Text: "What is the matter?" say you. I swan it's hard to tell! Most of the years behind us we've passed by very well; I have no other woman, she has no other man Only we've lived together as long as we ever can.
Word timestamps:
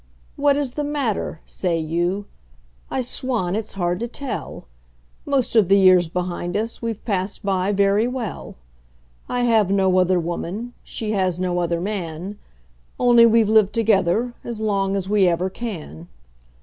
"What 0.35 0.55
is 0.55 0.71
the 0.71 0.83
matter?" 0.83 1.41
say 1.45 1.77
you. 1.77 2.25
I 2.89 3.01
swan 3.01 3.55
it's 3.55 3.73
hard 3.75 3.99
to 3.99 4.07
tell! 4.07 4.65
Most 5.27 5.55
of 5.55 5.69
the 5.69 5.77
years 5.77 6.09
behind 6.09 6.57
us 6.57 6.81
we've 6.81 7.05
passed 7.05 7.45
by 7.45 7.71
very 7.71 8.07
well; 8.07 8.55
I 9.29 9.41
have 9.41 9.69
no 9.69 9.99
other 9.99 10.19
woman, 10.19 10.73
she 10.81 11.11
has 11.11 11.39
no 11.39 11.59
other 11.59 11.79
man 11.79 12.39
Only 12.99 13.27
we've 13.27 13.47
lived 13.47 13.73
together 13.73 14.33
as 14.43 14.59
long 14.59 14.95
as 14.95 15.07
we 15.07 15.27
ever 15.27 15.51
can. 15.51 16.07